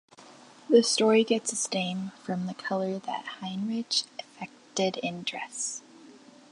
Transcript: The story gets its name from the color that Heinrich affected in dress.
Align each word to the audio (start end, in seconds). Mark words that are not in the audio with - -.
The 0.67 0.81
story 0.81 1.23
gets 1.23 1.53
its 1.53 1.71
name 1.71 2.11
from 2.23 2.47
the 2.47 2.55
color 2.55 2.97
that 2.97 3.23
Heinrich 3.39 4.05
affected 4.17 4.97
in 5.03 5.21
dress. 5.21 5.83